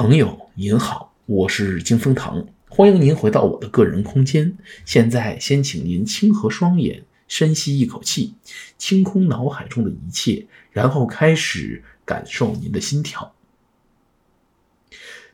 [0.00, 4.56] 朋友您好，我是金风堂，欢迎您回到我的个人空间。
[4.86, 8.32] 现在先请您轻合双眼，深吸一口气，
[8.78, 13.34] 清空脑海中的一切，然后开始感受您的心跳。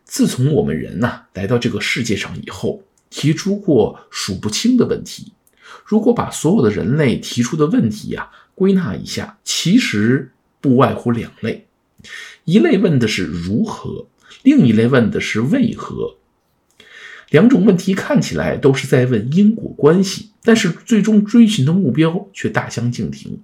[0.05, 5.33] 自从我们人呐、来到这个世界上以后，提出过数不清的问题。
[5.85, 11.69] 如果把所有的人类提出的问题呀、归纳一下，其实不外乎两类：
[12.45, 14.09] 一类问的是如何。
[14.43, 16.17] 另一类问的是为何，
[17.31, 23.41] 两种问题看起来都是在问因果关系，但是最终追寻的目标却大相径庭。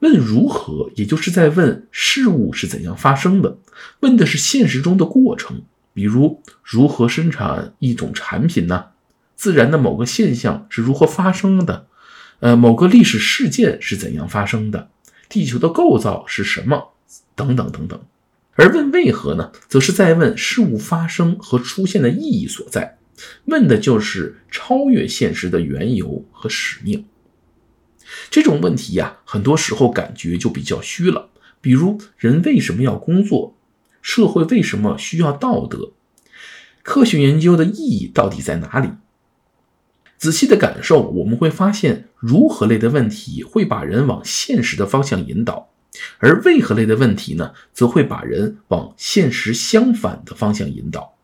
[0.00, 3.56] 问如何，也就是在问事物是怎样发生的，
[4.00, 5.62] 问的是现实中的过程，
[5.94, 8.86] 比如如何生产一种产品呢？
[9.36, 11.86] 自然的某个现象是如何发生的？
[12.40, 14.90] 呃，某个历史事件是怎样发生的？
[15.28, 16.92] 地球的构造是什么？
[17.34, 18.00] 等等等等。
[18.56, 22.98] 而问为何呢，则是在问事物发生和出现的意义所在，
[23.46, 27.04] 问的就是超越现实的缘由和使命。
[28.30, 31.30] 这种问题呀，很多时候感觉就比较虚了。
[31.60, 33.56] 比如，人为什么要工作？
[34.02, 35.92] 社会为什么需要道德？
[36.82, 38.90] 科学研究的意义到底在哪里？
[40.18, 45.70] 仔细的感受，我们会发现，如何类的问题会把人往现实的方向引导。
[46.18, 51.14] 而为何类的问题呢，则会把人往现实相反的方向引导。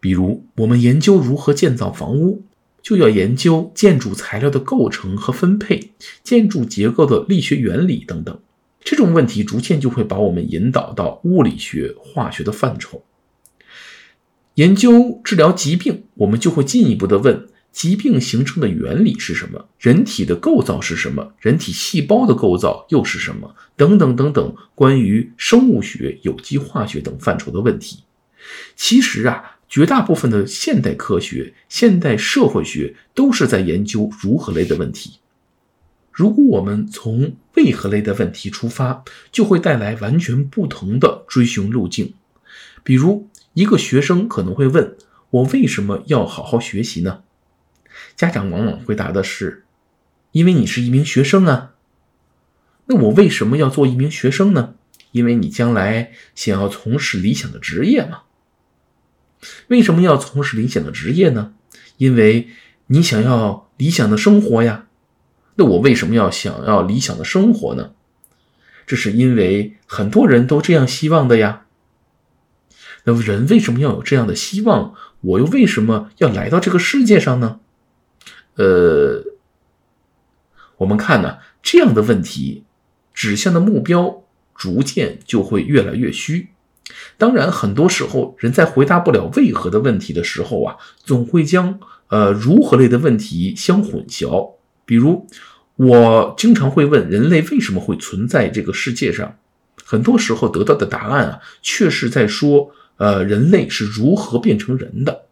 [0.00, 2.42] 比如，我们研究如何建造房屋，
[2.82, 5.92] 就要研究建筑材料的构成和分配、
[6.22, 8.38] 建筑结构的力学原理等等。
[8.80, 13.02] 这种问题逐渐就会把我们引导到物理学、化学的范畴。
[14.54, 17.48] 研究治疗疾病，我们就会进一步的问。
[17.76, 19.68] 疾病形成的原理是什么？
[19.78, 21.34] 人体的构造是什么？
[21.38, 23.54] 人体细胞的构造又是什么？
[23.76, 28.04] 等等等等，关于生物学、有机化学等范畴的问题。
[28.76, 35.18] 其实啊，绝大部分的现代科学、现代社会学都是在研究如何类的问题。
[36.10, 42.14] 如果我们从为何类的问题出发，就会带来完全不同的追寻路径。
[42.82, 44.96] 比如，一个学生可能会问：
[45.28, 47.20] 我为什么要好好学习呢？
[48.16, 49.64] 家长往往回答的是
[50.32, 51.74] ：“因为你是一名学生啊。”
[52.86, 54.74] 那我为什么要做一名学生呢？
[55.12, 58.22] 因为你将来想要从事理想的职业嘛。
[59.68, 61.52] 为什么要从事理想的职业呢？
[61.98, 62.48] 因为
[62.88, 64.86] 你想要理想的生活呀。
[65.56, 67.92] 那我为什么要想要理想的生活呢？
[68.86, 71.66] 这是因为很多人都这样希望的呀。
[73.04, 74.94] 那么人为什么要有这样的希望？
[75.22, 77.60] 我又为什么要来到这个世界上呢？
[78.56, 79.22] 呃，
[80.78, 82.64] 我们看呢，这样的问题
[83.14, 84.22] 指向的目标
[84.54, 86.48] 逐渐就会越来越虚。
[87.18, 94.52] 当然，很多时候人在回答不了为何的问题的时候啊，总会将呃如何类的问题相混淆。
[94.84, 95.26] 比如，
[95.74, 99.36] 我经常会问人类为什么会存在这个世界上，
[99.84, 105.26] 很多时候得到的答案啊，却是在说呃人类是如何变成人的。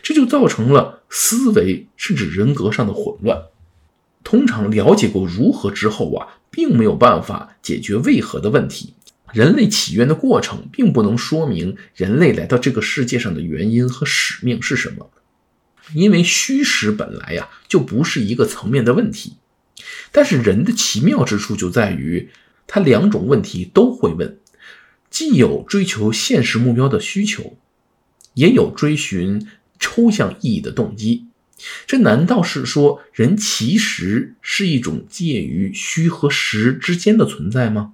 [0.00, 3.44] 这就造成了思维甚至人格上的混乱。
[4.24, 8.94] 通常了解过如何之后啊，并没有办法解决为何的问题。
[9.32, 15.08] 人类起源的过程并不能说明人类来到这个世界上的原因和使命是什么，
[15.94, 19.36] 因为虚实本来呀就不是一个层面的问题。
[20.10, 22.30] 但是人的奇妙之处就在于，
[22.66, 24.38] 他两种问题都会问，
[25.10, 27.56] 既有追求现实目标的需求，
[28.34, 29.46] 也有追寻。
[29.78, 31.26] 抽象意义的动机，
[31.86, 37.92] 这难道是说人其实是一种介于虚和实之间的存在吗？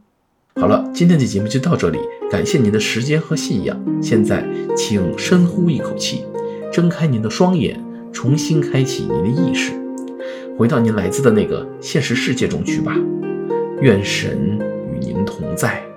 [0.57, 1.99] 好了，今天的节目就到这里，
[2.31, 3.81] 感谢您的时间和信仰。
[4.03, 4.45] 现在，
[4.77, 6.25] 请深呼一口气，
[6.73, 9.73] 睁开您的双眼，重新开启您的意识，
[10.59, 12.97] 回到您来自的那个现实世界中去吧。
[13.81, 14.59] 愿神
[14.93, 15.90] 与您同在。